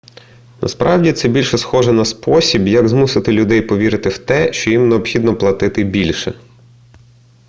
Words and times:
насправді 0.61 1.11
це 1.13 1.27
більше 1.27 1.57
схоже 1.57 1.91
на 1.91 2.05
спосіб 2.05 2.67
як 2.67 2.87
змусити 2.89 3.31
людей 3.31 3.61
повірити 3.61 4.09
в 4.09 4.17
те 4.17 4.53
що 4.53 4.69
їм 4.71 4.89
необхідно 4.89 5.35
платити 5.37 5.83
більше 5.83 6.33